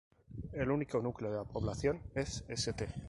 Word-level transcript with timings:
El 0.53 0.71
único 0.71 0.99
núcleo 0.99 1.31
de 1.31 1.45
población 1.45 2.01
es 2.15 2.43
St. 2.49 2.87